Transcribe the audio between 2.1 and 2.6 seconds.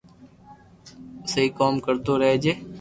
رھجي